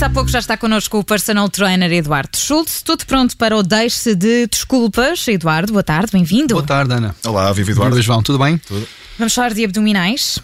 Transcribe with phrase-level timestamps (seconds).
[0.00, 2.80] disse há pouco, já está connosco o personal trainer Eduardo Schultz.
[2.80, 5.28] Tudo pronto para o Deixe de Desculpas.
[5.28, 6.54] Eduardo, boa tarde, bem-vindo.
[6.54, 7.14] Boa tarde, Ana.
[7.22, 7.96] Olá, viva Eduardo.
[7.96, 8.56] Viva João, tudo bem?
[8.56, 8.88] Tudo.
[9.18, 10.38] Vamos falar de abdominais.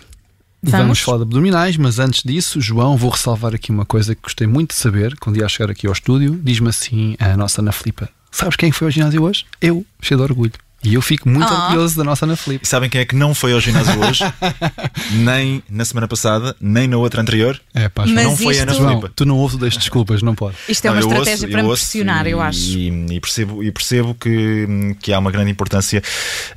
[0.62, 0.78] Vamos.
[0.78, 1.00] Vamos?
[1.00, 4.74] falar de abdominais, mas antes disso, João, vou ressalvar aqui uma coisa que gostei muito
[4.74, 6.38] de saber quando ia chegar aqui ao estúdio.
[6.44, 9.46] Diz-me assim a nossa Ana Filipa: Sabes quem foi ao ginásio hoje?
[9.58, 10.52] Eu, cheio de orgulho.
[10.88, 11.64] E eu fico muito Ah.
[11.64, 12.64] orgulhoso da nossa Ana Filipa.
[12.64, 14.22] E sabem quem é que não foi ao ginásio hoje?
[15.12, 17.60] nem na semana passada, nem na outra anterior?
[17.74, 19.10] É, pá, Mas não foi a Ana Filipa.
[19.14, 20.56] tu não ouves deixe desculpas, não pode.
[20.68, 22.60] Isto é Não, uma estratégia ouço- para eu me pressionar, e, eu acho.
[22.60, 26.02] E, e percebo, e percebo que, que há uma grande importância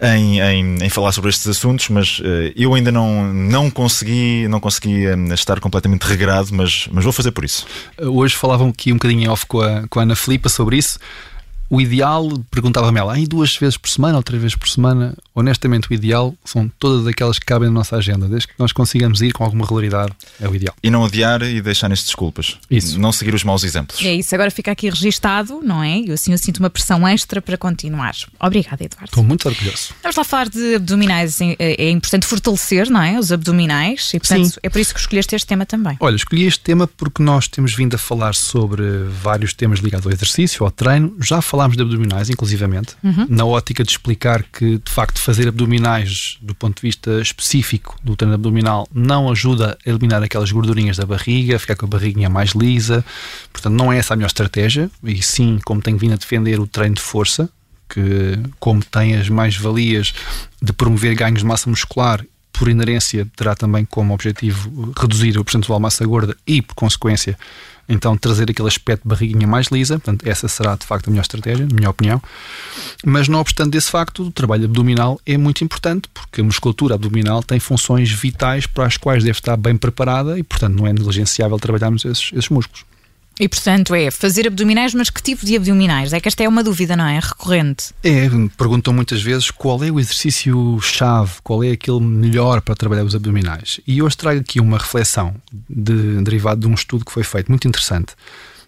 [0.01, 4.59] em, em, em falar sobre estes assuntos, mas eh, eu ainda não, não consegui, não
[4.59, 7.65] consegui eh, estar completamente regrado, mas, mas vou fazer por isso.
[7.99, 10.99] Hoje falavam aqui um bocadinho em off com a, com a Ana Filipa sobre isso.
[11.69, 15.15] O ideal, perguntava-me ela, aí duas vezes por semana ou três vezes por semana?
[15.39, 18.27] Honestamente, o ideal são todas aquelas que cabem na nossa agenda.
[18.27, 20.76] Desde que nós consigamos ir com alguma regularidade, é o ideal.
[20.84, 22.57] E não odiar e deixar nestas desculpas.
[22.70, 22.99] Isso.
[22.99, 24.04] Não seguir os maus exemplos.
[24.04, 25.99] É isso, agora fica aqui registado, não é?
[25.99, 28.13] Eu assim eu sinto uma pressão extra para continuar.
[28.40, 29.10] Obrigada, Eduardo.
[29.10, 29.93] Estou muito orgulhoso.
[30.04, 31.40] Vamos lá falar de abdominais.
[31.41, 33.17] É é importante fortalecer, não é?
[33.17, 34.12] Os abdominais.
[34.13, 34.60] E, portanto, Sim.
[34.62, 35.98] é por isso que escolheste este tema também.
[35.99, 38.84] Olha, escolhi este tema porque nós temos vindo a falar sobre
[39.21, 41.15] vários temas ligados ao exercício, ao treino.
[41.21, 42.95] Já falámos de abdominais, inclusivamente,
[43.29, 48.16] na ótica de explicar que, de facto, fazer abdominais do ponto de vista específico do
[48.16, 52.54] treino abdominal não ajuda a eliminar aquelas gordurinhas da barriga, ficar com a barriguinha mais
[52.54, 53.05] lisa.
[53.54, 54.90] Portanto, não é essa a melhor estratégia.
[55.04, 57.48] E sim, como tenho vindo a defender o treino de força,
[57.88, 60.16] que, como tem as mais-valias
[60.60, 65.78] de promover ganhos de massa muscular, por inerência, terá também como objetivo reduzir o percentual
[65.78, 67.38] de massa gorda e, por consequência,
[67.90, 70.00] então trazer aquele aspecto de barriguinha mais lisa.
[70.00, 72.22] Portanto, essa será de facto a melhor estratégia, na minha opinião.
[73.03, 77.41] Mas, não obstante desse facto, o trabalho abdominal é muito importante porque a musculatura abdominal
[77.41, 81.57] tem funções vitais para as quais deve estar bem preparada e, portanto, não é negligenciável
[81.57, 82.85] trabalharmos esses, esses músculos.
[83.39, 86.11] E, portanto, é fazer abdominais, mas que tipo de abdominais?
[86.11, 87.19] É que esta é uma dúvida, não é?
[87.19, 87.94] Recorrente.
[88.03, 93.16] É, perguntam muitas vezes qual é o exercício-chave, qual é aquele melhor para trabalhar os
[93.16, 93.79] abdominais.
[93.88, 95.33] E hoje trago aqui uma reflexão
[95.69, 98.13] de, derivada de um estudo que foi feito, muito interessante.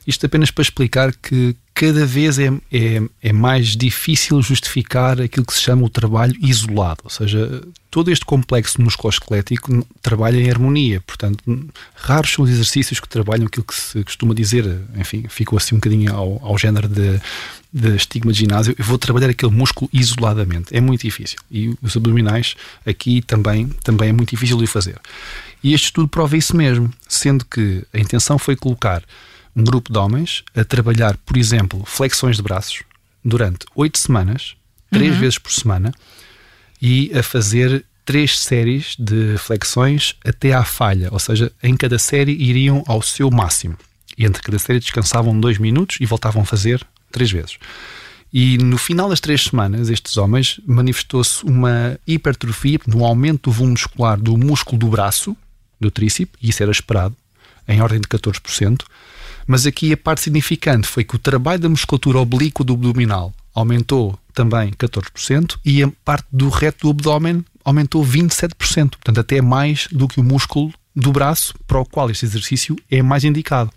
[0.05, 5.53] Isto apenas para explicar que cada vez é, é, é mais difícil justificar aquilo que
[5.53, 11.43] se chama o trabalho isolado, ou seja, todo este complexo musculoesquelético trabalha em harmonia, portanto,
[11.95, 15.77] raros são os exercícios que trabalham aquilo que se costuma dizer, enfim, ficou assim um
[15.77, 17.19] bocadinho ao, ao género de,
[17.73, 21.39] de estigma de ginásio, eu vou trabalhar aquele músculo isoladamente, é muito difícil.
[21.49, 24.99] E os abdominais aqui também, também é muito difícil de fazer.
[25.63, 29.03] E este estudo prova isso mesmo, sendo que a intenção foi colocar
[29.55, 32.83] um grupo de homens a trabalhar, por exemplo, flexões de braços
[33.23, 34.55] durante oito semanas,
[34.89, 35.93] três vezes por semana,
[36.81, 42.31] e a fazer três séries de flexões até à falha, ou seja, em cada série
[42.31, 43.77] iriam ao seu máximo.
[44.17, 47.57] E entre cada série descansavam dois minutos e voltavam a fazer três vezes.
[48.33, 53.73] E no final das três semanas, estes homens manifestou-se uma hipertrofia, um aumento do volume
[53.73, 55.35] muscular do músculo do braço,
[55.79, 57.15] do tríceps, e isso era esperado,
[57.67, 58.83] em ordem de 14%.
[59.47, 64.17] Mas aqui a parte significante foi que o trabalho da musculatura oblíqua do abdominal aumentou
[64.33, 68.91] também 14% e a parte do reto do abdômen aumentou 27%.
[68.91, 73.01] Portanto, até mais do que o músculo do braço, para o qual este exercício é
[73.01, 73.71] mais indicado.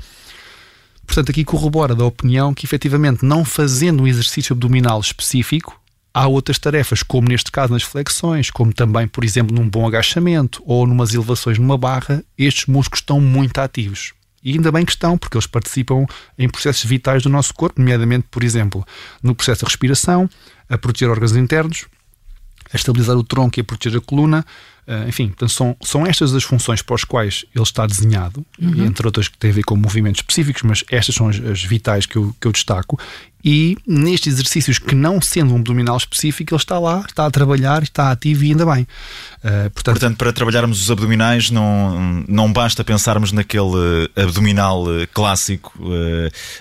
[1.06, 5.78] Portanto, aqui corrobora da opinião que, efetivamente, não fazendo um exercício abdominal específico,
[6.12, 10.62] há outras tarefas, como neste caso nas flexões, como também, por exemplo, num bom agachamento
[10.64, 14.12] ou numas elevações numa barra, estes músculos estão muito ativos.
[14.44, 16.06] E ainda bem que estão, porque eles participam
[16.38, 18.87] em processos vitais do nosso corpo, nomeadamente, por exemplo,
[19.22, 20.28] no processo de respiração,
[20.69, 21.87] a proteger órgãos internos,
[22.72, 24.44] a estabilizar o tronco e a proteger a coluna.
[24.87, 28.82] Uh, enfim, portanto, são, são estas as funções para as quais ele está desenhado, e
[28.82, 32.05] entre outras que têm a ver com movimentos específicos, mas estas são as, as vitais
[32.05, 33.00] que eu, que eu destaco.
[33.44, 37.82] E nestes exercícios que não sendo um abdominal específico, ele está lá, está a trabalhar,
[37.82, 38.82] está ativo e ainda bem.
[39.44, 45.06] Uh, portanto, Portanto, para trabalharmos os abdominais, não, não basta pensarmos naquele eh, abdominal eh,
[45.12, 45.73] clássico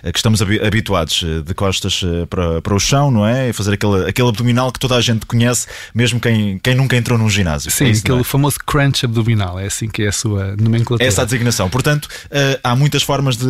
[0.03, 3.49] a que estamos habi- habituados, de costas para, para o chão, não é?
[3.49, 7.17] E fazer aquele, aquele abdominal que toda a gente conhece, mesmo quem, quem nunca entrou
[7.17, 7.71] num ginásio.
[7.71, 8.23] sim, É isso, aquele é?
[8.23, 11.07] famoso crunch abdominal, é assim que é a sua nomenclatura.
[11.07, 11.69] Essa é a designação.
[11.69, 13.45] Portanto, eh, há muitas formas de,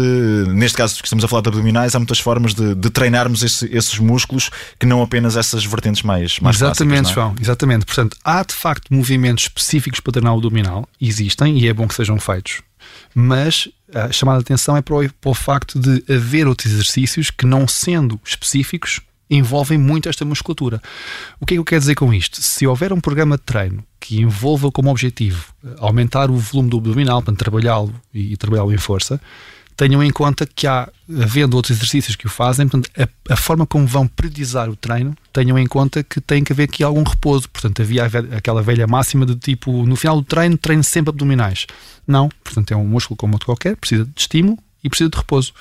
[0.49, 2.89] neste caso que estamos a falar de abdominais, há muitas formas de, de
[3.23, 4.49] treinarmos esse- esses músculos
[4.79, 7.13] que não apenas essas vertentes mais, mais exatamente, clássicas, é?
[7.13, 7.85] João, exatamente.
[7.85, 11.95] Portanto, há de facto movimentos específicos para treinar o abdominal, existem e é bom que
[11.95, 12.61] sejam feitos.
[13.15, 17.31] Mas a chamada de atenção é para o, para o facto de haver outros exercícios
[17.31, 18.99] que, não sendo específicos,
[19.29, 20.81] envolvem muito esta musculatura.
[21.39, 22.41] O que é que eu quero dizer com isto?
[22.41, 26.77] Se houver um programa de treino que envolva como objetivo eh, aumentar o volume do
[26.77, 29.19] abdominal, para trabalhá-lo e, e trabalhá-lo em força,
[29.75, 30.89] tenham em conta que há,
[31.21, 35.15] havendo outros exercícios que o fazem, portanto, a, a, forma como vão periodizar o treino,
[35.31, 37.49] tenham em conta que tem que haver aqui algum repouso.
[37.49, 38.05] Portanto, havia
[38.35, 41.65] aquela velha máxima de tipo, no final do treino, treino sempre abdominais.
[42.07, 45.53] Não, portanto, é um músculo como outro qualquer, precisa de estímulo e precisa de repouso.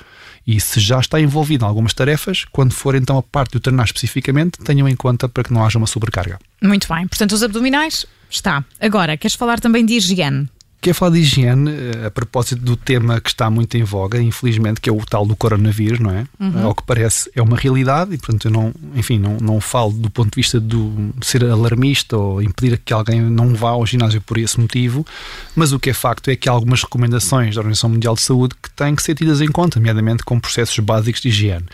[0.45, 3.85] E se já está envolvido em algumas tarefas, quando for então a parte do treinar
[3.85, 6.37] especificamente, tenham em conta para que não haja uma sobrecarga.
[6.61, 7.07] Muito bem.
[7.07, 8.63] Portanto, os abdominais, está.
[8.79, 10.49] Agora, queres falar também de higiene?
[10.83, 14.81] Quer falar de higiene eh, a propósito do tema que está muito em voga, infelizmente,
[14.81, 16.27] que é o tal do coronavírus, não é?
[16.37, 16.65] Uhum.
[16.65, 20.09] Ao que parece, é uma realidade e, portanto, eu não, enfim, não, não falo do
[20.09, 24.19] ponto de vista do, de ser alarmista ou impedir que alguém não vá ao ginásio
[24.19, 25.05] por esse motivo,
[25.55, 28.53] mas o que é facto é que há algumas recomendações da Organização Mundial de Saúde
[28.61, 31.65] que têm que ser tidas em conta, nomeadamente com processos básicos de higiene.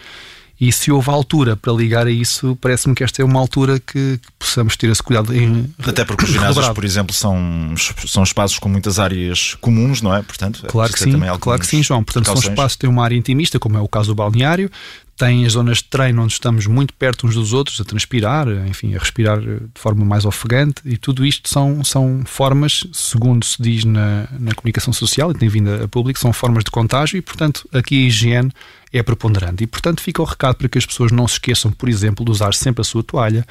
[0.59, 4.17] E se houve altura para ligar a isso, parece-me que esta é uma altura que,
[4.17, 5.73] que possamos ter esse cuidado em.
[5.81, 7.73] Até porque os ginásios, por exemplo, são,
[8.05, 10.21] são espaços com muitas áreas comuns, não é?
[10.21, 12.03] Portanto, claro que sim, claro que sim, João.
[12.03, 12.45] Portanto, precauções.
[12.45, 14.69] são espaços que têm uma área intimista, como é o caso do balneário,
[15.19, 18.95] tem as zonas de treino onde estamos muito perto uns dos outros, a transpirar, enfim,
[18.95, 23.83] a respirar de forma mais ofegante, e tudo isto são, são formas, segundo se diz
[23.83, 27.67] na, na comunicação social e tem vindo a público, são formas de contágio e, portanto,
[27.73, 28.49] aqui a higiene
[28.93, 29.61] é preponderante.
[29.61, 32.31] E, portanto, fica o recado para que as pessoas não se esqueçam, por exemplo, de
[32.31, 33.45] usar sempre a sua toalha,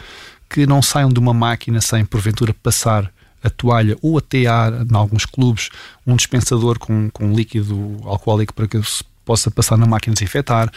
[0.48, 3.12] que não saiam de uma máquina sem, porventura, passar
[3.44, 5.68] a toalha ou até há, em alguns clubes,
[6.06, 10.72] um dispensador com, com líquido alcoólico para que se possa passar na máquina desinfetar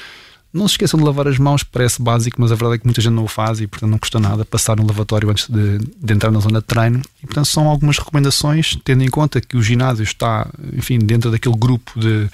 [0.53, 3.01] não se esqueçam de lavar as mãos, parece básico, mas a verdade é que muita
[3.01, 6.13] gente não o faz e, portanto, não custa nada passar no lavatório antes de, de,
[6.13, 7.01] entrar na zona de treino.
[7.24, 11.56] E, portanto, são algumas recomendações, tendo em conta que o ginásio está, enfim, dentro daquele
[11.56, 12.30] grupo de,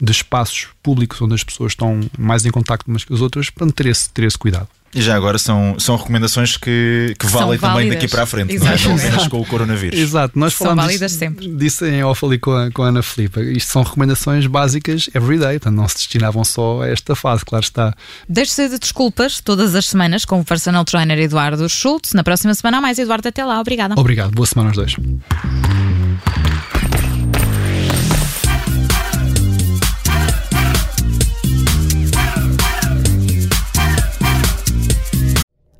[0.00, 3.70] de espaços públicos onde as pessoas estão mais em contacto umas com as outras, para
[3.72, 4.68] ter esse, ter esse cuidado.
[4.94, 9.10] E já agora são, são recomendações que, que valem também daqui para a frente, Exatamente.
[9.10, 9.28] não é?
[9.28, 9.98] com o coronavírus.
[9.98, 11.48] Exato, nós são falamos válidas sempre.
[11.48, 13.40] disso em off ali com a, com a Ana Filipa.
[13.40, 17.94] Isto são recomendações básicas everyday, portanto não se destinavam só a esta fase, claro está.
[18.28, 22.14] Deixe-se de desculpas todas as semanas com o personal trainer Eduardo Schultz.
[22.14, 23.60] Na próxima semana, mais Eduardo, até lá.
[23.60, 23.94] Obrigada.
[23.96, 24.96] Obrigado, boa semana aos dois.